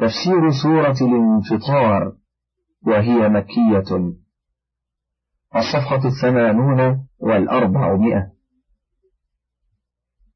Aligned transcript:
تفسير 0.00 0.50
سورة 0.62 0.96
الانفطار 1.00 2.12
وهي 2.86 3.28
مكية. 3.28 4.14
الصفحة 5.56 6.00
الثمانون 6.08 7.06
والأربعمائة. 7.20 8.26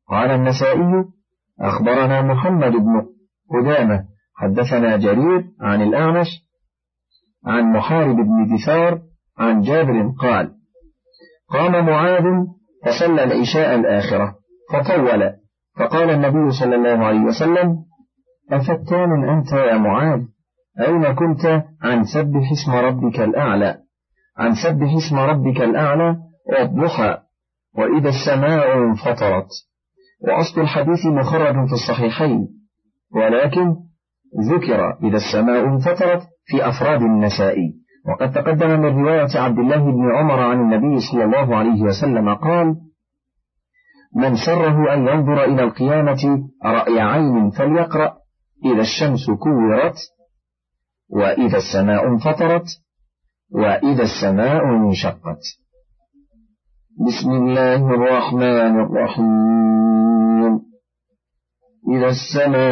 قال 0.08 0.30
النسائي 0.30 1.04
أخبرنا 1.60 2.22
محمد 2.22 2.72
بن 2.72 3.06
قدامة 3.50 4.04
حدثنا 4.34 4.96
جرير 4.96 5.44
عن 5.60 5.82
الأعمش 5.82 6.26
عن 7.46 7.72
محارب 7.72 8.16
بن 8.16 8.56
دثار 8.56 9.00
عن 9.38 9.60
جابر 9.60 10.12
قال 10.18 10.54
قام 11.48 11.86
معاذ 11.86 12.24
فصلى 12.86 13.24
العشاء 13.24 13.74
الآخرة 13.74 14.34
فطول 14.72 15.32
فقال 15.76 16.10
النبي 16.10 16.50
صلى 16.50 16.74
الله 16.74 17.06
عليه 17.06 17.20
وسلم 17.20 17.84
أفتان 18.52 19.28
أنت 19.28 19.52
يا 19.52 19.78
معاذ؟ 19.78 20.20
أين 20.80 21.12
كنت؟ 21.14 21.64
عن 21.82 22.04
سبح 22.04 22.50
اسم 22.52 22.72
ربك 22.72 23.20
الأعلى. 23.20 23.76
عن 24.38 24.54
سبح 24.54 24.88
اسم 25.06 25.18
ربك 25.18 25.60
الأعلى 25.60 26.16
والضحى 26.46 27.18
وإذا 27.78 28.08
السماء 28.08 28.78
انفطرت. 28.78 29.48
وأصل 30.20 30.60
الحديث 30.60 31.06
مخرج 31.06 31.54
في 31.66 31.72
الصحيحين. 31.72 32.48
ولكن 33.14 33.76
ذكر 34.50 34.98
إذا 35.02 35.16
السماء 35.16 35.64
انفطرت 35.64 36.22
في 36.46 36.68
أفراد 36.68 37.02
النسائي 37.02 37.74
وقد 38.08 38.32
تقدم 38.32 38.80
من 38.80 39.04
رواية 39.04 39.40
عبد 39.40 39.58
الله 39.58 39.76
بن 39.76 40.14
عمر 40.16 40.40
عن 40.40 40.60
النبي 40.60 41.00
صلى 41.12 41.24
الله 41.24 41.56
عليه 41.56 41.82
وسلم 41.82 42.34
قال 42.34 42.76
من 44.16 44.36
سره 44.46 44.94
أن 44.94 45.08
ينظر 45.08 45.44
إلى 45.44 45.62
القيامة 45.62 46.48
رأي 46.64 47.00
عين 47.00 47.50
فليقرأ. 47.50 48.23
إذا 48.64 48.80
الشمس 48.80 49.30
كورت 49.30 49.96
وإذا 51.10 51.56
السماء 51.56 52.06
انفطرت 52.08 52.66
وإذا 53.52 54.02
السماء 54.02 54.64
انشقت. 54.64 55.42
بسم 57.06 57.30
الله 57.30 57.94
الرحمن 57.94 58.80
الرحيم. 58.80 60.60
إذا 61.88 62.08
السماء 62.08 62.64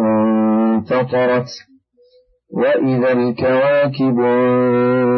انفطرت 0.00 1.48
وإذا 2.52 3.12
الكواكب 3.12 4.20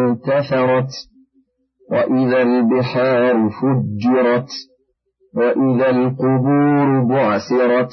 انتثرت 0.09 0.91
وإذا 1.91 2.43
البحار 2.43 3.51
فجرت 3.51 4.51
وإذا 5.35 5.91
القبور 5.91 7.05
بعثرت. 7.05 7.93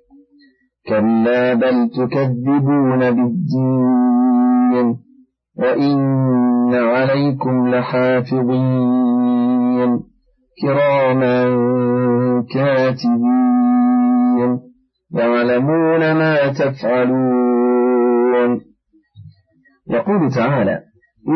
كلا 0.87 1.53
بل 1.53 1.89
تكذبون 1.89 2.99
بالدين 3.11 4.97
وإن 5.57 6.73
عليكم 6.73 7.67
لحافظين 7.67 9.31
كراما 10.61 11.43
كاتبين 12.53 13.71
يعلمون 15.13 16.13
ما 16.13 16.47
تفعلون 16.47 17.81
يقول 19.89 20.31
تعالى 20.35 20.79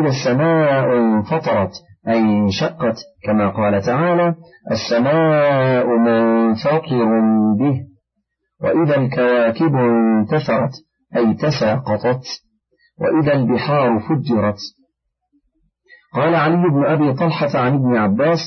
إذا 0.00 0.08
السماء 0.08 0.98
انفطرت 0.98 1.72
أي 2.08 2.18
انشقت 2.18 2.96
كما 3.24 3.50
قال 3.50 3.82
تعالى 3.82 4.34
السماء 4.70 5.86
منفطر 5.86 7.20
به. 7.58 7.80
وإذا 8.62 8.96
الكواكب 8.96 9.76
انتثرت 9.76 10.72
أي 11.16 11.34
تساقطت 11.34 12.22
وإذا 13.00 13.32
البحار 13.32 14.00
فجرت. 14.00 14.58
قال 16.14 16.34
علي 16.34 16.70
بن 16.70 16.84
أبي 16.84 17.12
طلحة 17.14 17.58
عن 17.58 17.74
ابن 17.74 17.96
عباس 17.96 18.38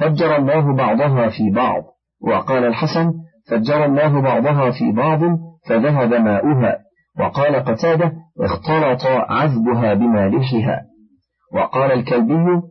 فجر 0.00 0.36
الله 0.36 0.76
بعضها 0.76 1.28
في 1.28 1.50
بعض. 1.54 1.82
وقال 2.22 2.64
الحسن 2.64 3.12
فجر 3.50 3.84
الله 3.84 4.20
بعضها 4.20 4.70
في 4.70 4.92
بعض 4.92 5.20
فذهب 5.68 6.14
ماؤها. 6.14 6.78
وقال 7.20 7.56
قتادة 7.56 8.12
اختلط 8.40 9.06
عذبها 9.06 9.94
بمالحها. 9.94 10.82
وقال 11.54 11.92
الكلبي 11.92 12.62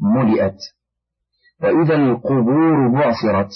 ملئت. 0.00 0.58
وإذا 1.62 1.94
القبور 1.94 2.88
بعثرت. 2.88 3.50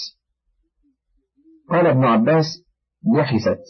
قال 1.69 1.87
ابن 1.87 2.05
عباس 2.05 2.45
بحثت 3.15 3.63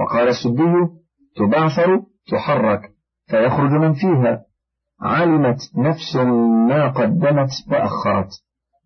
وقال 0.00 0.28
السدي 0.28 0.88
تبعثر 1.36 2.02
تحرك 2.30 2.80
فيخرج 3.30 3.70
من 3.70 3.92
فيها. 3.92 4.42
علمت 5.00 5.58
نفس 5.76 6.16
ما 6.68 6.88
قدمت 6.90 7.50
وأخرت. 7.70 8.28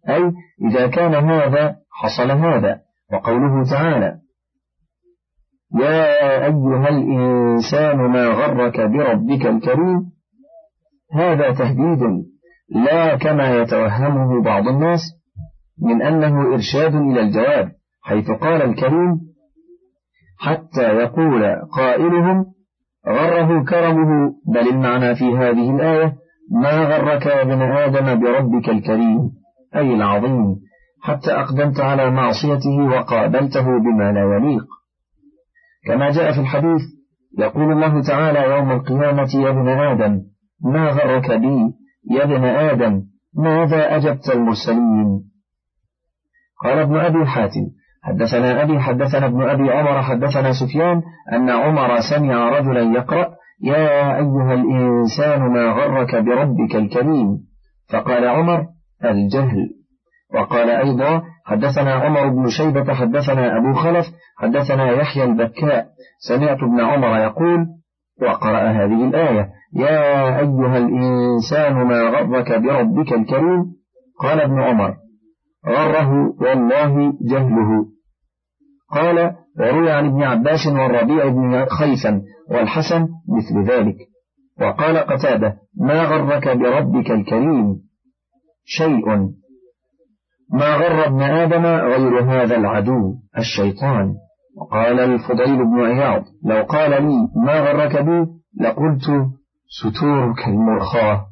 أي 0.09 0.32
إذا 0.69 0.87
كان 0.87 1.15
هذا 1.15 1.76
حصل 1.91 2.31
هذا. 2.31 2.81
وقوله 3.12 3.71
تعالى 3.71 4.19
يا 5.75 6.44
أيها 6.44 6.88
الإنسان 6.88 7.97
ما 7.97 8.27
غرك 8.27 8.81
بربك 8.81 9.47
الكريم. 9.47 10.12
هذا 11.12 11.53
تهديد 11.53 12.00
لا 12.71 13.16
كما 13.16 13.56
يتوهمه 13.56 14.42
بعض 14.42 14.69
الناس 14.69 15.00
من 15.82 16.03
أنه 16.03 16.54
إرشاد 16.54 16.94
إلى 16.94 17.21
الجواب. 17.21 17.79
حيث 18.03 18.31
قال 18.31 18.62
الكريم 18.62 19.21
حتى 20.38 20.83
يقول 20.83 21.56
قائلهم 21.77 22.44
غره 23.09 23.65
كرمه 23.65 24.34
بل 24.55 24.69
المعنى 24.69 25.15
في 25.15 25.25
هذه 25.25 25.71
الآية 25.71 26.15
ما 26.62 26.84
غرك 26.84 27.27
يا 27.27 27.43
ابن 27.43 27.62
آدم 27.62 28.21
بربك 28.21 28.69
الكريم 28.69 29.31
أي 29.77 29.94
العظيم 29.94 30.56
حتى 31.03 31.33
أقدمت 31.33 31.81
على 31.81 32.10
معصيته 32.10 32.78
وقابلته 32.84 33.65
بما 33.65 34.12
لا 34.12 34.37
يليق. 34.37 34.65
كما 35.87 36.10
جاء 36.10 36.33
في 36.33 36.41
الحديث 36.41 36.81
يقول 37.39 37.72
الله 37.72 38.03
تعالى 38.03 38.56
يوم 38.56 38.71
القيامة 38.72 39.28
يا 39.34 39.50
ابن 39.50 39.69
آدم 39.69 40.22
ما 40.65 40.89
غرك 40.89 41.31
بي 41.31 41.75
يا 42.10 42.25
ابن 42.25 42.44
آدم 42.44 43.03
ماذا 43.34 43.97
أجبت 43.97 44.31
المرسلين؟ 44.31 45.31
قال 46.62 46.78
ابن 46.78 46.97
أبي 46.97 47.27
حاتم 47.27 47.66
حدثنا 48.03 48.62
أبي 48.62 48.81
حدثنا 48.81 49.27
ابن 49.27 49.43
أبي 49.43 49.71
عمر 49.71 50.03
حدثنا 50.03 50.53
سفيان 50.53 51.03
أن 51.33 51.50
عمر 51.50 52.00
سمع 52.11 52.49
رجلا 52.49 52.81
يقرأ 52.81 53.28
يا 53.62 54.16
أيها 54.16 54.55
الإنسان 54.55 55.41
ما 55.41 55.72
غرك 55.72 56.15
بربك 56.16 56.77
الكريم؟ 56.77 57.39
فقال 57.93 58.28
عمر 58.28 58.66
الجهل. 59.05 59.69
وقال 60.34 60.71
أيضا 60.71 61.22
حدثنا 61.47 61.94
عمر 61.94 62.28
بن 62.28 62.49
شيبة 62.49 62.94
حدثنا 62.94 63.56
أبو 63.56 63.72
خلف 63.72 64.06
حدثنا 64.39 64.91
يحيى 64.91 65.25
البكاء. 65.25 65.87
سمعت 66.28 66.62
ابن 66.62 66.81
عمر 66.81 67.19
يقول 67.19 67.66
وقرأ 68.22 68.71
هذه 68.71 69.05
الآية 69.05 69.49
يا 69.77 70.39
أيها 70.39 70.78
الإنسان 70.78 71.74
ما 71.74 72.03
غرك 72.03 72.53
بربك 72.53 73.13
الكريم؟ 73.13 73.65
قال 74.21 74.41
ابن 74.41 74.63
عمر 74.63 74.95
غره 75.66 76.34
والله 76.41 77.13
جهله. 77.30 77.86
قال 78.92 79.37
وروي 79.59 79.91
عن 79.91 80.07
ابن 80.07 80.22
عباس 80.22 80.66
والربيع 80.66 81.28
بن 81.28 81.66
خيثم 81.66 82.19
والحسن 82.51 83.09
مثل 83.28 83.71
ذلك. 83.72 83.97
وقال 84.60 84.98
قتادة 84.98 85.57
ما 85.81 86.04
غرك 86.04 86.48
بربك 86.48 87.10
الكريم 87.10 87.77
شيء؟ 88.65 89.07
ما 90.53 90.75
غر 90.77 91.07
ابن 91.07 91.22
آدم 91.22 91.66
غير 91.66 92.22
هذا 92.22 92.57
العدو 92.57 93.15
الشيطان؟ 93.39 94.15
وقال 94.57 95.01
الفضيل 95.01 95.57
بن 95.57 95.81
عياض 95.81 96.25
لو 96.45 96.63
قال 96.63 96.91
لي 96.91 97.28
ما 97.47 97.60
غرك 97.60 97.97
بي 98.03 98.27
لقلت 98.60 99.07
ستورك 99.69 100.48
المرخاة. 100.48 101.27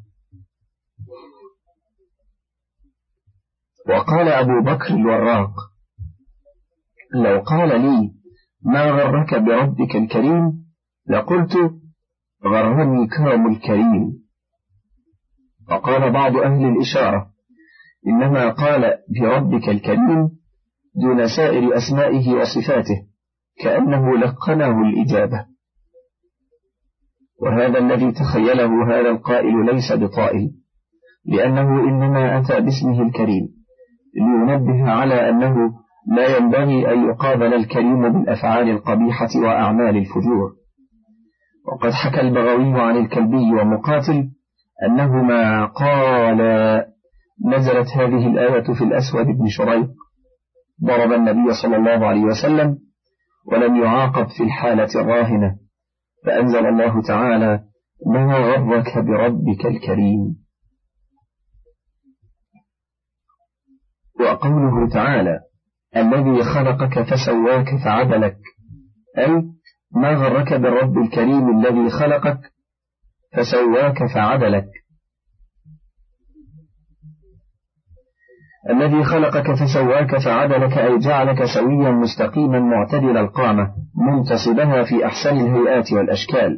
وقال 3.89 4.27
أبو 4.27 4.61
بكر 4.61 4.93
الوراق 4.93 5.49
لو 7.13 7.39
قال 7.39 7.81
لي 7.81 8.11
ما 8.65 8.91
غرك 8.91 9.35
بربك 9.35 9.95
الكريم 9.95 10.65
لقلت 11.09 11.53
غرني 12.45 13.07
كرم 13.07 13.47
الكريم. 13.47 14.19
وقال 15.69 16.11
بعض 16.11 16.37
أهل 16.37 16.65
الإشارة 16.65 17.31
إنما 18.07 18.49
قال 18.49 18.93
بربك 19.21 19.69
الكريم 19.69 20.29
دون 20.95 21.27
سائر 21.27 21.77
أسمائه 21.77 22.33
وصفاته 22.33 23.05
كأنه 23.59 24.17
لقنه 24.17 24.81
الإجابة. 24.81 25.45
وهذا 27.41 27.79
الذي 27.79 28.11
تخيله 28.11 28.87
هذا 28.87 29.09
القائل 29.09 29.65
ليس 29.65 29.93
بطائل 29.93 30.51
لأنه 31.25 31.79
إنما 31.79 32.39
أتى 32.39 32.61
باسمه 32.61 33.01
الكريم 33.01 33.47
لينبه 34.15 34.91
على 34.91 35.29
أنه 35.29 35.55
لا 36.07 36.37
ينبغي 36.37 36.93
أن 36.93 37.09
يقابل 37.09 37.53
الكريم 37.53 38.11
بالأفعال 38.11 38.69
القبيحة 38.69 39.29
وأعمال 39.35 39.97
الفجور. 39.97 40.51
وقد 41.67 41.91
حكى 41.91 42.21
البغوي 42.21 42.81
عن 42.81 42.97
الكلبي 42.97 43.53
ومقاتل 43.53 44.29
أنهما 44.87 45.65
قال 45.65 46.37
نزلت 47.45 47.87
هذه 47.87 48.27
الآية 48.27 48.73
في 48.73 48.83
الأسود 48.83 49.25
بن 49.25 49.47
شريق. 49.47 49.89
ضرب 50.85 51.11
النبي 51.11 51.53
صلى 51.63 51.75
الله 51.75 52.07
عليه 52.07 52.21
وسلم 52.21 52.77
ولم 53.51 53.83
يعاقب 53.83 54.27
في 54.27 54.43
الحالة 54.43 54.89
الراهنة. 54.95 55.55
فأنزل 56.25 56.65
الله 56.65 57.01
تعالى 57.01 57.63
ما 58.07 58.37
غرك 58.37 58.97
بربك 58.97 59.65
الكريم 59.65 60.35
وقوله 64.19 64.89
تعالى 64.93 65.39
الذي 65.95 66.43
خلقك 66.43 67.03
فسواك 67.03 67.75
فعدلك. 67.83 68.37
أي 69.17 69.43
ما 69.95 70.13
غرك 70.13 70.53
بالرب 70.53 70.97
الكريم 70.97 71.59
الذي 71.59 71.89
خلقك 71.89 72.39
فسواك 73.37 74.05
فعدلك. 74.13 74.67
الذي 78.69 79.03
خلقك 79.03 79.51
فسواك 79.53 80.17
فعدلك 80.17 80.77
أي 80.77 80.99
جعلك 80.99 81.45
سويا 81.45 81.91
مستقيما 81.91 82.59
معتدل 82.59 83.17
القامة 83.17 83.71
منتصبها 83.95 84.83
في 84.83 85.05
أحسن 85.05 85.39
الهيئات 85.39 85.93
والأشكال. 85.93 86.57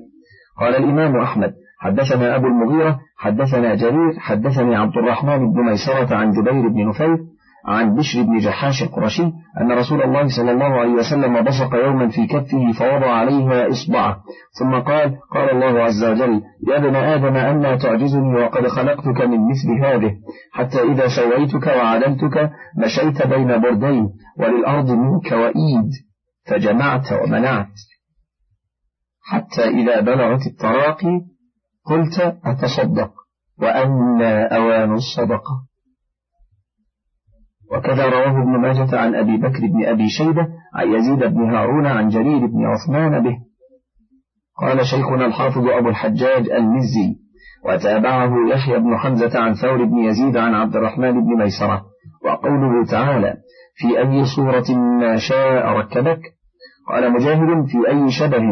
قال 0.59 0.75
الإمام 0.75 1.17
أحمد 1.17 1.53
حدثنا 1.79 2.35
أبو 2.35 2.47
المغيرة 2.47 2.99
حدثنا 3.17 3.75
جرير 3.75 4.19
حدثني 4.19 4.75
عبد 4.75 4.97
الرحمن 4.97 5.51
بن 5.51 5.63
ميسرة 5.65 6.15
عن 6.15 6.31
جبير 6.31 6.67
بن 6.67 6.89
نفير 6.89 7.17
عن 7.65 7.95
بشر 7.95 8.21
بن 8.21 8.37
جحاش 8.37 8.83
القرشي 8.83 9.23
أن 9.61 9.71
رسول 9.71 10.01
الله 10.01 10.27
صلى 10.37 10.51
الله 10.51 10.65
عليه 10.65 10.91
وسلم 10.91 11.41
بصق 11.41 11.75
يوما 11.75 12.09
في 12.09 12.27
كفه 12.27 12.71
فوضع 12.71 13.11
عليها 13.11 13.69
إصبعه. 13.69 14.23
ثم 14.59 14.79
قال 14.79 15.17
قال 15.33 15.49
الله 15.49 15.83
عز 15.83 16.03
وجل 16.03 16.41
يا 16.67 16.77
ابن 16.77 16.95
آدم 16.95 17.35
أنا 17.35 17.77
تعجزني؟ 17.77 18.35
وقد 18.35 18.67
خلقتك 18.67 19.21
من 19.21 19.49
مثل 19.49 19.85
هذه. 19.85 20.15
حتى 20.51 20.81
إذا 20.81 21.07
سويتك 21.07 21.67
وعدلتك 21.67 22.51
مشيت 22.77 23.27
بين 23.27 23.61
بردين 23.61 24.09
وللأرض 24.39 24.91
منك 24.91 25.31
وإيد 25.31 25.89
فجمعت 26.45 27.13
ومنعت. 27.13 27.75
حتى 29.23 29.63
إذا 29.63 29.99
بلغت 29.99 30.47
التراقي 30.47 31.21
قلت 31.85 32.37
أتصدق؟ 32.45 33.11
وأن 33.61 34.21
أوان 34.51 34.93
الصدقة. 34.93 35.70
وكذا 37.71 38.05
رواه 38.05 38.41
ابن 38.41 38.61
ماجة 38.61 38.99
عن 38.99 39.15
أبي 39.15 39.37
بكر 39.37 39.59
بن 39.59 39.85
أبي 39.85 40.09
شيبة 40.09 40.47
عن 40.75 40.87
يزيد 40.93 41.19
بن 41.19 41.55
هارون 41.55 41.85
عن 41.85 42.09
جرير 42.09 42.45
بن 42.45 42.65
عثمان 42.65 43.23
به. 43.23 43.37
قال 44.61 44.85
شيخنا 44.85 45.25
الحافظ 45.25 45.67
أبو 45.67 45.89
الحجاج 45.89 46.49
المزي 46.49 47.15
وتابعه 47.65 48.31
يحيى 48.53 48.79
بن 48.79 48.97
حمزة 48.97 49.39
عن 49.39 49.53
ثور 49.53 49.85
بن 49.85 49.97
يزيد 49.97 50.37
عن 50.37 50.53
عبد 50.53 50.75
الرحمن 50.75 51.11
بن 51.11 51.37
ميسرة 51.37 51.85
وقوله 52.25 52.85
تعالى 52.85 53.37
في 53.75 53.99
أي 53.99 54.25
صورة 54.35 54.77
ما 54.77 55.17
شاء 55.17 55.67
ركبك؟ 55.67 56.21
قال 56.89 57.13
مجاهد 57.13 57.65
في 57.65 57.89
أي 57.89 58.11
شبه؟ 58.11 58.43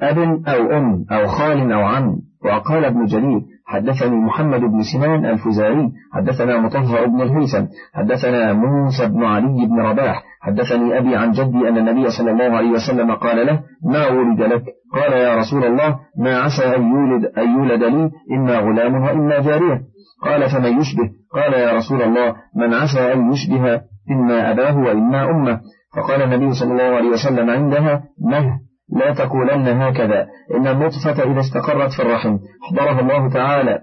أب 0.00 0.18
أو 0.48 0.78
أم 0.78 1.04
أو 1.10 1.26
خال 1.26 1.72
أو 1.72 1.80
عم. 1.80 2.16
وقال 2.44 2.84
ابن 2.84 3.06
جرير 3.06 3.40
حدثني 3.68 4.16
محمد 4.16 4.60
بن 4.60 4.82
سنان 4.92 5.26
الفزاري 5.26 5.92
حدثنا 6.12 6.58
مطهر 6.58 7.06
بن 7.06 7.20
الهيثم 7.20 7.64
حدثنا 7.94 8.52
موسى 8.52 9.08
بن 9.08 9.24
علي 9.24 9.66
بن 9.66 9.80
رباح 9.80 10.22
حدثني 10.40 10.98
أبي 10.98 11.16
عن 11.16 11.32
جدي 11.32 11.68
أن 11.68 11.78
النبي 11.78 12.10
صلى 12.10 12.30
الله 12.30 12.56
عليه 12.56 12.70
وسلم 12.70 13.14
قال 13.14 13.46
له 13.46 13.60
ما 13.84 14.08
ولد 14.08 14.40
لك؟ 14.40 14.64
قال 14.92 15.12
يا 15.12 15.36
رسول 15.36 15.64
الله 15.64 15.98
ما 16.18 16.38
عسى 16.38 16.76
أن 16.76 16.82
يولد, 16.82 17.24
أن 17.38 17.48
يولد 17.58 17.82
لي 17.84 18.10
إما 18.32 18.58
غلام 18.58 18.94
وإما 19.02 19.38
جارية. 19.38 19.80
قال 20.22 20.50
فمن 20.50 20.80
يشبه؟ 20.80 21.10
قال 21.34 21.52
يا 21.52 21.72
رسول 21.72 22.02
الله 22.02 22.34
من 22.56 22.74
عسى 22.74 23.12
أن 23.12 23.32
يشبه 23.32 23.80
إما 24.10 24.50
أباه 24.50 24.78
وإما 24.78 25.30
أمه. 25.30 25.60
فقال 25.96 26.22
النبي 26.22 26.52
صلى 26.52 26.72
الله 26.72 26.96
عليه 26.96 27.08
وسلم 27.08 27.50
عندها 27.50 28.02
مه. 28.20 28.67
لا 28.90 29.14
تقولن 29.14 29.82
هكذا. 29.82 30.26
إن 30.54 30.66
النطفة 30.66 31.32
إذا 31.32 31.40
استقرت 31.40 31.92
في 31.92 32.02
الرحم. 32.02 32.38
حضرها 32.62 33.00
الله 33.00 33.32
تعالى. 33.32 33.80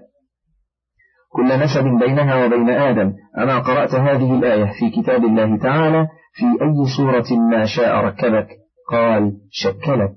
كل 1.32 1.60
نسب 1.60 1.84
بينها 2.00 2.44
وبين 2.44 2.70
آدم. 2.70 3.12
أما 3.38 3.58
قرأت 3.58 3.94
هذه 3.94 4.34
الآية 4.38 4.64
في 4.64 5.02
كتاب 5.02 5.24
الله 5.24 5.58
تعالى؟ 5.58 6.08
في 6.32 6.44
أي 6.44 6.96
صورة 6.96 7.38
ما 7.50 7.64
شاء 7.64 8.04
ركبك؟ 8.04 8.48
قال 8.92 9.32
شكلك. 9.50 10.16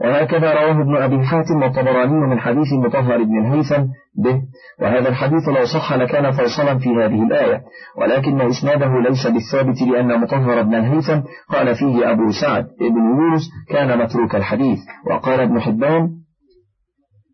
وهكذا 0.00 0.52
رواه 0.52 0.80
ابن 0.82 0.96
أبي 0.96 1.24
حاتم 1.26 1.62
والطبراني 1.62 2.26
من 2.26 2.40
حديث 2.40 2.72
مطهر 2.72 3.22
بن 3.22 3.38
الهيثم 3.38 3.82
به. 4.16 4.42
وهذا 4.80 5.08
الحديث 5.08 5.48
لو 5.48 5.64
صح 5.64 5.92
لكان 5.92 6.30
فيصلا 6.30 6.78
في 6.78 6.88
هذه 6.88 7.22
الآية 7.22 7.62
ولكن 7.98 8.40
إسناده 8.40 9.00
ليس 9.08 9.26
بالثابت 9.26 9.82
لأن 9.82 10.20
مطهر 10.20 10.62
بن 10.62 10.74
الهيثم 10.74 11.20
قال 11.48 11.74
فيه 11.74 12.10
أبو 12.10 12.30
سعد 12.40 12.64
بن 12.80 13.20
يونس 13.20 13.50
كان 13.70 13.98
متروك 13.98 14.34
الحديث. 14.34 14.78
وقال 15.10 15.40
ابن 15.40 15.60
حبان 15.60 16.10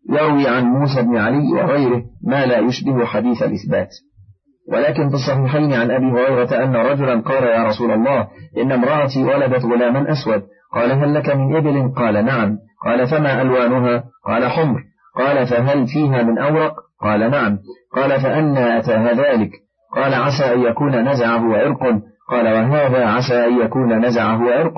يروي 0.09 0.47
عن 0.47 0.63
موسى 0.63 1.01
بن 1.01 1.17
علي 1.17 1.53
وغيره 1.53 2.03
ما 2.27 2.45
لا 2.45 2.59
يشبه 2.59 3.05
حديث 3.05 3.43
الإثبات. 3.43 3.89
ولكن 4.71 5.09
في 5.09 5.15
الصحيحين 5.15 5.73
عن 5.73 5.91
أبي 5.91 6.05
هريرة 6.05 6.63
أن 6.63 6.75
رجلا 6.75 7.21
قال 7.21 7.43
يا 7.43 7.63
رسول 7.63 7.91
الله 7.91 8.27
إن 8.57 8.71
امرأتي 8.71 9.23
ولدت 9.23 9.65
غلاما 9.65 10.11
أسود 10.11 10.43
قال 10.73 10.91
هل 10.91 11.13
لك 11.13 11.29
من 11.29 11.55
إبل؟ 11.55 11.93
قال 11.95 12.25
نعم. 12.25 12.57
قال 12.85 13.07
فما 13.07 13.41
ألوانها؟ 13.41 14.03
قال 14.25 14.51
حمر. 14.51 14.79
قال 15.17 15.47
فهل 15.47 15.87
فيها 15.87 16.23
من 16.23 16.37
أورق؟ 16.37 16.73
قال 17.01 17.31
نعم. 17.31 17.57
قال 17.95 18.21
فأنا 18.21 18.77
أتاها 18.77 19.13
ذلك. 19.13 19.51
قال 19.95 20.13
عسى 20.13 20.53
أن 20.53 20.61
يكون 20.61 21.09
نزعه 21.09 21.57
عرق. 21.57 21.83
قال 22.29 22.45
وهذا 22.45 23.05
عسى 23.05 23.45
أن 23.45 23.61
يكون 23.61 24.05
نزعه 24.05 24.51
عرق. 24.51 24.77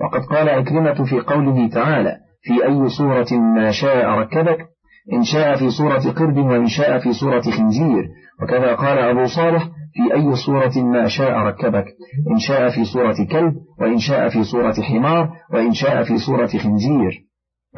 وقد 0.00 0.20
قال 0.20 0.48
أكرمة 0.48 1.04
في 1.04 1.20
قوله 1.20 1.68
تعالى 1.68 2.16
في 2.42 2.66
أي 2.66 2.88
صورة 2.88 3.40
ما 3.40 3.70
شاء 3.70 4.06
ركبك؟ 4.06 4.73
إن 5.12 5.22
شاء 5.22 5.56
في 5.56 5.70
صورة 5.70 6.12
قرد 6.12 6.38
وإن 6.38 6.66
شاء 6.66 6.98
في 6.98 7.12
صورة 7.12 7.40
خنزير. 7.40 8.08
وكذا 8.42 8.74
قال 8.74 8.98
أبو 8.98 9.26
صالح 9.26 9.68
في 9.94 10.14
أي 10.14 10.36
صورة 10.46 10.84
ما 10.84 11.08
شاء 11.08 11.38
ركبك؟ 11.38 11.84
إن 12.32 12.38
شاء 12.38 12.70
في 12.70 12.84
صورة 12.84 13.16
كلب 13.32 13.54
وإن 13.80 13.98
شاء 13.98 14.28
في 14.28 14.44
صورة 14.44 14.72
حمار 14.72 15.28
وإن 15.52 15.72
شاء 15.72 16.04
في 16.04 16.18
صورة 16.18 16.46
خنزير. 16.46 17.24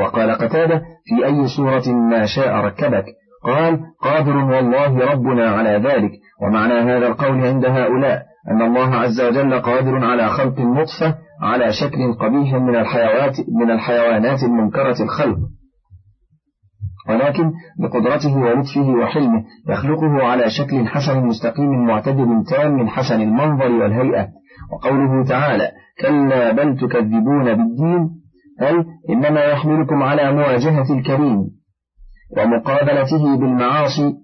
وقال 0.01 0.31
قتادة 0.31 0.83
في 1.05 1.27
أي 1.27 1.47
صورة 1.57 1.93
ما 2.11 2.27
شاء 2.27 2.55
ركبك؟ 2.55 3.05
قال 3.45 3.81
قادر 4.03 4.37
والله 4.37 5.13
ربنا 5.13 5.51
على 5.51 5.71
ذلك. 5.71 6.11
ومعنى 6.43 6.75
هذا 6.75 7.07
القول 7.07 7.47
عند 7.47 7.65
هؤلاء 7.65 8.23
أن 8.51 8.63
الله 8.63 8.95
عز 8.95 9.21
وجل 9.21 9.61
قادر 9.61 10.05
على 10.05 10.29
خلق 10.29 10.61
النطفة 10.61 11.15
على 11.43 11.73
شكل 11.73 12.15
قبيح 12.21 12.55
من 12.55 12.77
الحيوانات 12.77 13.37
من 13.61 13.71
الحيوانات 13.71 14.43
المنكرة 14.43 15.03
الخلق. 15.03 15.37
ولكن 17.09 17.53
بقدرته 17.79 18.37
ولطفه 18.37 18.89
وحلمه 18.89 19.45
يخلقه 19.69 20.23
على 20.23 20.51
شكل 20.51 20.87
حسن 20.87 21.27
مستقيم 21.27 21.87
معتدل 21.87 22.45
تام 22.51 22.89
حسن 22.89 23.21
المنظر 23.21 23.73
والهيئة. 23.73 24.29
وقوله 24.73 25.25
تعالى 25.25 25.71
كلا 26.01 26.53
بل 26.53 26.77
تكذبون 26.77 27.45
بالدين 27.45 28.11
أي 28.63 28.85
إنما 29.11 29.41
يحملكم 29.45 30.03
على 30.03 30.33
مواجهة 30.33 30.99
الكريم 30.99 31.39
ومقابلته 32.37 33.37
بالمعاصي 33.37 34.15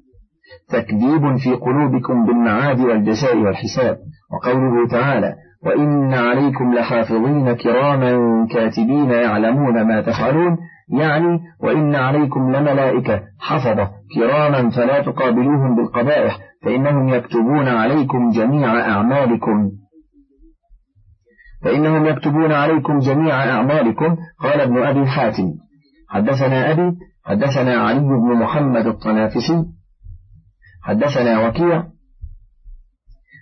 تكذيب 0.69 1.37
في 1.37 1.55
قلوبكم 1.55 2.27
بالمعاد 2.27 2.81
والجزاء 2.81 3.37
والحساب 3.37 3.99
وقوله 4.33 4.89
تعالى 4.89 5.35
وإن 5.65 6.15
عليكم 6.15 6.75
لحافظين 6.75 7.53
كراما 7.53 8.47
كاتبين 8.51 9.11
يعلمون 9.11 9.83
ما 9.83 10.01
تفعلون 10.01 10.57
يعني 11.01 11.41
وإن 11.61 11.95
عليكم 11.95 12.53
لملائكة 12.57 13.21
حفظة 13.41 13.91
كراما 14.15 14.71
فلا 14.71 15.03
تقابلوهم 15.03 15.77
بالقبائح 15.77 16.39
فإنهم 16.63 17.09
يكتبون 17.09 17.69
عليكم 17.69 18.31
جميع 18.31 18.81
أعمالكم 18.81 19.71
فإنهم 21.65 22.07
يكتبون 22.07 22.53
عليكم 22.53 22.99
جميع 22.99 23.45
أعمالكم 23.51 24.17
قال 24.41 24.61
ابن 24.61 24.83
أبي 24.83 25.07
حاتم 25.07 25.45
حدثنا 26.09 26.71
أبي 26.71 26.93
حدثنا 27.25 27.75
علي 27.75 28.01
بن 28.01 28.35
محمد 28.43 28.87
الطنافسي 28.87 29.65
حدثنا 30.83 31.49
وكيع 31.49 31.85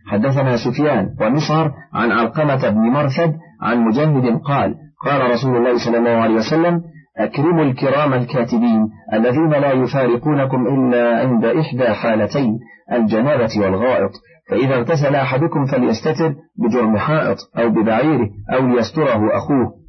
حدثنا 0.07 0.57
سفيان 0.57 1.09
ومصعر 1.21 1.73
عن 1.95 2.13
علقمة 2.13 2.69
بن 2.69 2.81
مرثد 2.81 3.35
عن 3.63 3.79
مجند 3.79 4.41
قال 4.45 4.75
قال 5.07 5.31
رسول 5.31 5.57
الله 5.57 5.85
صلى 5.85 5.99
الله 5.99 6.11
عليه 6.11 6.35
وسلم 6.35 6.83
أكرموا 7.19 7.65
الكرام 7.65 8.15
الكاتبين 8.15 8.89
الذين 9.13 9.51
لا 9.51 9.73
يفارقونكم 9.73 10.67
إلا 10.67 11.19
عند 11.19 11.45
إحدى 11.45 11.89
حالتين 11.89 12.59
الجنابة 12.93 13.51
والغائط. 13.61 14.11
فإذا 14.51 14.75
اغتسل 14.75 15.15
أحدكم 15.15 15.67
فليستتر 15.67 16.35
بجرم 16.59 16.97
حائط 16.97 17.37
أو 17.59 17.71
ببعيره 17.71 18.29
أو 18.53 18.67
ليستره 18.67 19.37
أخوه. 19.37 19.81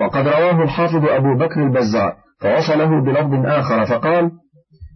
وقد 0.00 0.28
رواه 0.28 0.62
الحافظ 0.62 1.04
أبو 1.08 1.34
بكر 1.38 1.62
البزار 1.62 2.14
فوصله 2.40 3.00
بلفظ 3.00 3.46
آخر 3.46 3.86
فقال 3.86 4.30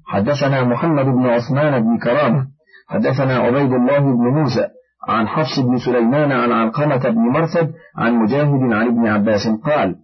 حدثنا 0.07 0.64
محمد 0.64 1.05
بن 1.05 1.26
عثمان 1.26 1.83
بن 1.83 1.99
كرامة 1.99 2.47
حدثنا 2.88 3.37
عبيد 3.38 3.73
الله 3.73 3.99
بن 3.99 4.28
موسى 4.28 4.66
عن 5.09 5.28
حفص 5.28 5.61
بن 5.61 5.78
سليمان 5.78 6.33
عن 6.33 6.52
علقمة 6.52 7.11
بن 7.11 7.21
مرثد 7.21 7.73
عن 7.97 8.14
مجاهد 8.14 8.73
عن 8.73 8.87
ابن 8.87 9.07
عباس 9.07 9.49
قال 9.49 9.97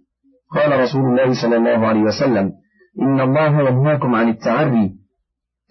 قال 0.54 0.80
رسول 0.80 1.04
الله 1.04 1.42
صلى 1.42 1.56
الله 1.56 1.86
عليه 1.86 2.00
وسلم 2.00 2.52
إن 3.02 3.20
الله 3.20 3.60
ينهاكم 3.60 4.14
عن 4.14 4.28
التعري 4.28 4.92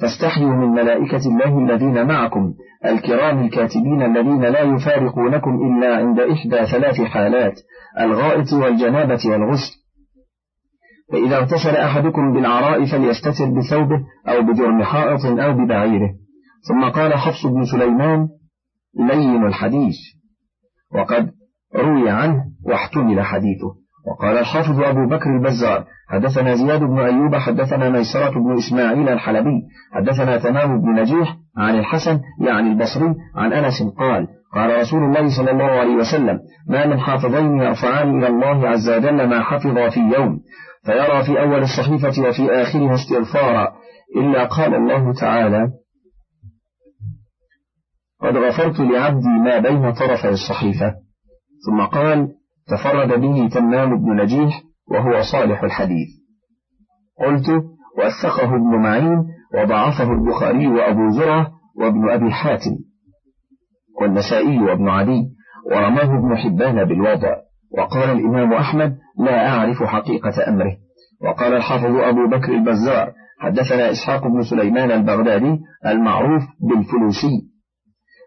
فاستحيوا 0.02 0.52
من 0.52 0.68
ملائكة 0.68 1.28
الله 1.28 1.58
الذين 1.60 2.08
معكم 2.08 2.54
الكرام 2.86 3.46
الكاتبين 3.46 4.02
الذين 4.02 4.42
لا 4.42 4.62
يفارقونكم 4.62 5.52
إلا 5.52 5.96
عند 5.96 6.20
إحدى 6.20 6.66
ثلاث 6.72 7.02
حالات 7.02 7.54
الغائط 8.00 8.54
والجنابة 8.54 9.20
والغسل. 9.26 9.72
فإذا 11.12 11.38
اغتسل 11.38 11.76
أحدكم 11.76 12.34
بالعراء 12.34 12.86
فليستتر 12.86 13.46
بثوبه 13.46 14.00
أو 14.28 14.42
بجرم 14.42 14.84
حائط 14.84 15.26
أو 15.26 15.54
ببعيره. 15.54 16.10
ثم 16.68 16.90
قال 16.90 17.14
حفص 17.14 17.46
بن 17.46 17.66
سليمان 17.66 18.28
لين 18.96 19.46
الحديث. 19.46 19.96
وقد 20.96 21.32
روي 21.76 22.10
عنه 22.10 22.44
واحتمل 22.66 23.22
حديثه. 23.22 23.82
وقال 24.08 24.38
الحافظ 24.38 24.80
أبو 24.80 25.08
بكر 25.08 25.30
البزار 25.30 25.86
حدثنا 26.10 26.56
زياد 26.56 26.80
بن 26.80 27.00
أيوب 27.00 27.36
حدثنا 27.36 27.90
ميسرة 27.90 28.30
بن 28.30 28.58
إسماعيل 28.58 29.10
الحلبي 29.10 29.62
حدثنا 29.94 30.38
تمام 30.38 30.82
بن 30.82 31.02
نجيح 31.02 31.36
عن 31.58 31.80
الحسن 31.80 32.20
يعني 32.42 32.70
البصري 32.72 33.16
عن 33.36 33.54
أنس 33.54 33.84
قال 33.98 34.28
قال 34.54 34.80
رسول 34.80 35.04
الله 35.04 35.38
صلى 35.38 35.52
الله 35.52 35.66
عليه 35.66 35.96
وسلم 35.96 36.40
ما 36.68 36.88
من 36.88 37.00
حافظين 37.00 37.62
يرفعان 37.62 38.18
إلى 38.18 38.28
الله 38.28 38.70
عز 38.70 38.90
وجل 38.90 39.30
ما 39.30 39.44
حفظا 39.44 39.90
في 39.90 40.00
يوم 40.00 40.40
فيرى 40.86 41.24
في 41.24 41.42
أول 41.42 41.62
الصحيفة 41.62 42.28
وفي 42.28 42.62
آخرها 42.62 42.96
استغفارا 42.96 43.72
إلا 44.18 44.46
قال 44.46 44.76
الله 44.76 45.14
تعالى 45.14 45.72
قد 48.24 48.38
غفرت 48.38 48.80
لعبدي 48.80 49.28
ما 49.28 49.60
بين 49.60 49.94
طرفي 49.94 50.30
الصحيفة. 50.30 50.94
ثم 51.66 51.82
قال 51.82 52.28
تفرد 52.68 53.22
به 53.22 53.50
تمام 53.54 53.98
بن 53.98 54.22
نجيح 54.22 54.62
وهو 54.92 55.22
صالح 55.32 55.64
الحديث. 55.64 56.08
قلت 57.20 57.50
وأثقه 57.98 58.56
ابن 58.56 58.82
معين 58.82 59.26
وضعفه 59.56 60.12
البخاري 60.12 60.68
وأبو 60.68 61.10
زرعة 61.10 61.52
وابن 61.76 62.10
أبي 62.10 62.32
حاتم. 62.32 62.78
والنسائي 64.02 64.60
وابن 64.60 64.90
عدي 64.90 65.24
ورماه 65.72 66.20
ابن 66.20 66.38
حبان 66.38 66.86
بالوضع. 66.86 67.36
وقال 67.78 68.10
الإمام 68.10 68.54
أحمد 68.54 68.98
لا 69.20 69.50
أعرف 69.50 69.84
حقيقة 69.84 70.48
أمره. 70.48 70.78
وقال 71.22 71.54
الحافظ 71.54 71.96
أبو 71.96 72.28
بكر 72.28 72.54
البزار 72.54 73.12
حدثنا 73.40 73.92
إسحاق 73.92 74.28
بن 74.28 74.42
سليمان 74.42 74.92
البغدادي 74.92 75.60
المعروف 75.86 76.44
بالفلوسي. 76.70 77.51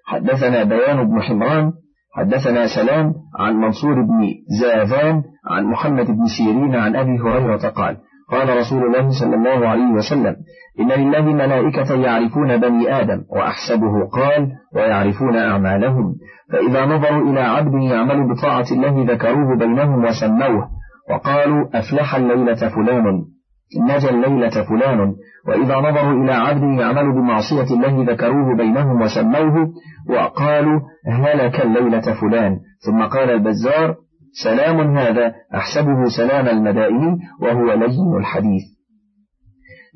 حدثنا 0.06 0.64
بيان 0.64 1.08
بن 1.10 1.22
حمران 1.22 1.72
حدثنا 2.16 2.66
سلام 2.66 3.14
عن 3.38 3.56
منصور 3.56 3.94
بن 3.94 4.28
زاذان 4.60 5.22
عن 5.50 5.64
محمد 5.64 6.06
بن 6.06 6.26
سيرين 6.38 6.74
عن 6.74 6.96
أبي 6.96 7.18
هريرة 7.18 7.68
قال 7.68 7.96
قال 8.30 8.56
رسول 8.56 8.82
الله 8.86 9.08
صلى 9.20 9.34
الله 9.36 9.68
عليه 9.68 9.92
وسلم 9.92 10.36
إن 10.80 10.92
لله 10.92 11.22
ملائكة 11.22 11.94
يعرفون 11.94 12.56
بني 12.56 13.00
آدم 13.00 13.22
وأحسبه 13.30 14.08
قال 14.12 14.52
ويعرفون 14.74 15.36
أعمالهم 15.36 16.14
فإذا 16.52 16.84
نظروا 16.86 17.30
إلى 17.30 17.40
عبد 17.40 17.74
يعمل 17.82 18.34
بطاعة 18.34 18.66
الله 18.72 19.12
ذكروه 19.14 19.58
بينهم 19.58 20.04
وسموه 20.04 20.68
وقالوا 21.10 21.78
أفلح 21.78 22.14
الليلة 22.14 22.68
فلان. 22.68 23.24
نجا 23.80 24.10
الليلة 24.10 24.64
فلان 24.68 25.14
وإذا 25.48 25.76
نظروا 25.76 26.24
إلى 26.24 26.32
عبد 26.32 26.62
يعمل 26.80 27.12
بمعصية 27.12 27.74
الله 27.74 28.12
ذكروه 28.12 28.56
بينهم 28.56 29.02
وسموه 29.02 29.68
وقالوا 30.08 30.80
هلك 31.06 31.60
الليلة 31.60 32.20
فلان. 32.20 32.58
ثم 32.86 33.02
قال 33.02 33.30
البزار 33.30 33.94
سلام 34.44 34.96
هذا 34.96 35.32
أحسبه 35.54 36.04
سلام 36.16 36.48
المدائن 36.48 37.18
وهو 37.40 37.72
لين 37.72 38.16
الحديث. 38.18 38.62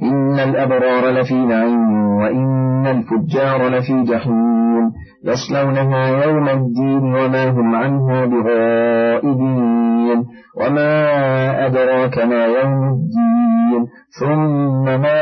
إن 0.03 0.39
الأبرار 0.39 1.11
لفي 1.11 1.35
نعيم 1.35 2.17
وإن 2.17 2.87
الفجار 2.87 3.69
لفي 3.69 4.03
جحيم 4.05 4.93
يصلونها 5.25 6.25
يوم 6.25 6.49
الدين 6.49 7.15
وما 7.15 7.51
هم 7.51 7.75
عنها 7.75 8.27
بغائبين. 8.27 10.25
وما 10.61 11.67
أدراك 11.67 12.19
ما 12.19 12.45
يوم 12.47 12.89
الدين؟ 12.89 13.58
ثم 14.21 14.85
ما 14.85 15.21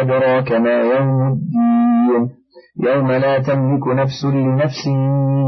أدراك 0.00 0.52
ما 0.52 0.80
يوم 0.80 1.32
الدين؟ 1.32 2.28
يوم 2.82 3.12
لا 3.12 3.38
تملك 3.38 3.88
نفس 3.88 4.24
لنفس 4.24 4.84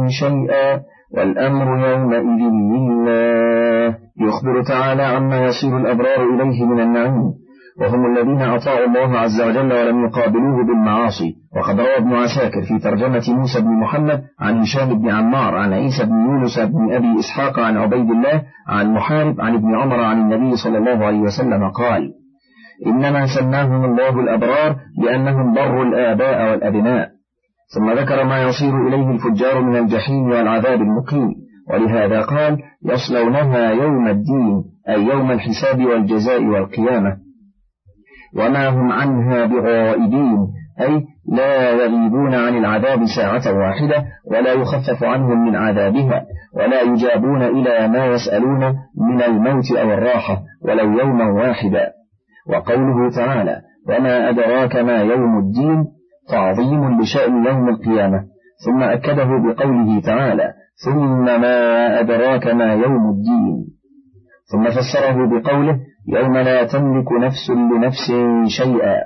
شيئا 0.08 0.80
والأمر 1.16 1.88
يومئذ 1.88 2.42
لله. 2.72 3.94
يخبر 4.20 4.62
تعالى 4.62 5.02
عما 5.02 5.44
يصير 5.44 5.76
الأبرار 5.76 6.22
إليه 6.34 6.64
من 6.64 6.80
النعيم. 6.80 7.32
وهم 7.80 8.06
الذين 8.06 8.42
أطاعوا 8.42 8.86
الله 8.86 9.18
عز 9.18 9.40
وجل 9.40 9.72
ولم 9.72 10.04
يقابلوه 10.04 10.66
بالمعاصي. 10.66 11.34
وقد 11.56 11.80
روى 11.80 11.96
ابن 11.96 12.12
عساكر 12.12 12.62
في 12.68 12.78
ترجمة 12.78 13.38
موسى 13.38 13.60
بن 13.60 13.80
محمد 13.80 14.22
عن 14.40 14.60
هشام 14.60 14.98
بن 14.98 15.10
عمار 15.10 15.54
عن 15.54 15.72
عيسى 15.72 16.04
بن 16.04 16.14
يونس 16.14 16.58
بن 16.58 16.92
أبي 16.92 17.18
إسحاق 17.18 17.60
عن 17.60 17.76
عبيد 17.76 18.10
الله 18.10 18.42
عن 18.68 18.94
محارب 18.94 19.40
عن 19.40 19.54
ابن 19.54 19.74
عمر 19.74 20.00
عن 20.00 20.18
النبي 20.18 20.56
صلى 20.56 20.78
الله 20.78 21.06
عليه 21.06 21.20
وسلم 21.20 21.70
قال 21.70 22.12
إنما 22.86 23.26
سماهم 23.40 23.84
الله 23.84 24.20
الأبرار 24.20 24.76
لأنهم 25.04 25.54
بروا 25.54 25.84
الآباء 25.84 26.50
والأبناء. 26.50 27.08
ثم 27.74 27.90
ذكر 27.90 28.24
ما 28.24 28.42
يصير 28.42 28.88
إليه 28.88 29.10
الفجار 29.10 29.62
من 29.62 29.76
الجحيم 29.76 30.30
والعذاب 30.30 30.80
المقيم. 30.80 31.34
ولهذا 31.70 32.20
قال 32.20 32.58
يصلونها 32.84 33.70
يوم 33.70 34.08
الدين 34.08 34.64
أي 34.88 35.02
يوم 35.04 35.30
الحساب 35.30 35.84
والجزاء 35.84 36.44
والقيامة. 36.44 37.16
وما 38.36 38.68
هم 38.68 38.92
عنها 38.92 39.46
بغائبين 39.46 40.38
أي 40.80 41.04
لا 41.32 41.70
يغيبون 41.70 42.34
عن 42.34 42.58
العذاب 42.58 43.04
ساعة 43.16 43.58
واحدة 43.58 44.04
ولا 44.30 44.52
يخفف 44.52 45.04
عنهم 45.04 45.46
من 45.46 45.56
عذابها 45.56 46.26
ولا 46.56 46.82
يجابون 46.82 47.42
إلى 47.42 47.88
ما 47.88 48.06
يسألون 48.06 48.74
من 49.08 49.22
الموت 49.22 49.72
أو 49.72 49.90
الراحة 49.90 50.42
ولو 50.62 50.98
يوما 50.98 51.32
واحدا. 51.32 51.92
وقوله 52.48 53.10
تعالى 53.10 53.60
وما 53.88 54.28
أدراك 54.30 54.76
ما 54.76 54.96
يوم 55.02 55.38
الدين 55.38 55.84
تعظيم 56.28 57.00
لشأن 57.00 57.44
يوم 57.44 57.68
القيامة 57.68 58.24
ثم 58.64 58.82
أكده 58.82 59.24
بقوله 59.24 60.00
تعالى 60.00 60.52
ثم 60.84 61.24
ما 61.24 62.00
أدراك 62.00 62.46
ما 62.46 62.72
يوم 62.72 63.10
الدين 63.10 63.66
ثم 64.52 64.64
فسره 64.64 65.26
بقوله 65.26 65.78
يوم 66.08 66.36
لا 66.36 66.64
تملك 66.64 67.12
نفس 67.12 67.50
لنفس 67.50 68.12
شيئا 68.46 68.96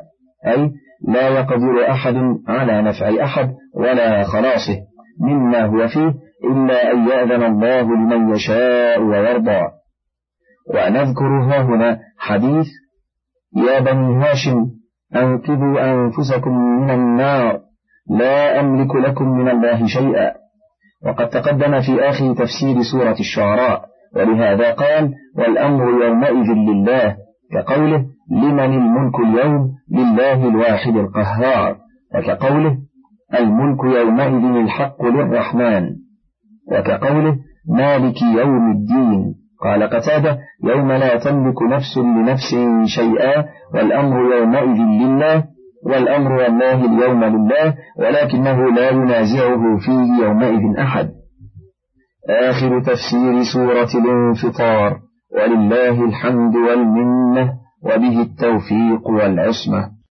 أي 0.46 0.70
لا 1.08 1.28
يقدر 1.28 1.90
أحد 1.90 2.14
على 2.48 2.82
نفع 2.82 3.24
أحد 3.24 3.50
ولا 3.74 4.22
خلاصه 4.22 4.76
مما 5.20 5.64
هو 5.64 5.88
فيه 5.88 6.14
إلا 6.44 6.92
أن 6.92 7.08
يأذن 7.08 7.42
الله 7.42 7.82
لمن 7.82 8.34
يشاء 8.34 9.02
ويرضى 9.02 9.60
ونذكر 10.74 11.42
هنا 11.42 11.98
حديث 12.18 12.66
يا 13.56 13.80
بني 13.80 14.16
هاشم 14.16 14.66
أنقذوا 15.16 15.92
أنفسكم 15.92 16.50
من 16.50 16.90
النار. 16.90 17.60
لا 18.10 18.60
أملك 18.60 18.96
لكم 18.96 19.28
من 19.28 19.48
الله 19.48 19.86
شيئا. 19.86 20.32
وقد 21.06 21.28
تقدم 21.28 21.80
في 21.80 22.00
آخر 22.08 22.34
تفسير 22.34 22.82
سورة 22.92 23.16
الشعراء 23.20 23.84
ولهذا 24.16 24.72
قال 24.72 25.12
والأمر 25.36 26.04
يومئذ 26.04 26.52
لله. 26.52 27.16
كقوله 27.52 28.06
لمن 28.30 28.74
الملك 28.74 29.20
اليوم؟ 29.20 29.70
لله 29.90 30.48
الواحد 30.48 30.96
القهار. 30.96 31.76
وكقوله 32.14 32.76
الملك 33.34 33.84
يومئذ 33.84 34.56
الحق 34.56 35.02
للرحمن. 35.02 35.88
وكقوله 36.72 37.36
مالك 37.68 38.22
يوم 38.22 38.70
الدين؟ 38.70 39.39
قال 39.62 39.82
قتادة 39.82 40.38
يوم 40.64 40.92
لا 40.92 41.18
تملك 41.18 41.62
نفس 41.62 41.98
لنفس 41.98 42.54
شيئا 42.84 43.44
والأمر 43.74 44.34
يومئذ 44.34 44.80
لله 44.80 45.44
والأمر 45.86 46.32
والله 46.32 46.84
اليوم 46.84 47.24
لله 47.24 47.74
ولكنه 47.98 48.72
لا 48.72 48.90
ينازعه 48.90 49.76
فيه 49.76 50.24
يومئذ 50.24 50.78
أحد. 50.78 51.10
آخر 52.30 52.80
تفسير 52.80 53.42
سورة 53.54 53.88
الانفطار 53.94 54.98
ولله 55.36 56.04
الحمد 56.04 56.56
والمنة 56.56 57.52
وبه 57.82 58.22
التوفيق 58.22 59.08
والعصمة. 59.08 59.90